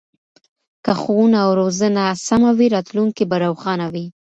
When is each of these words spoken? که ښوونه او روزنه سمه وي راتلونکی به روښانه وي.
که 0.83 0.91
ښوونه 1.01 1.37
او 1.45 1.51
روزنه 1.61 2.03
سمه 2.27 2.51
وي 2.57 2.67
راتلونکی 2.75 3.23
به 3.29 3.35
روښانه 3.45 3.87
وي. 3.93 4.05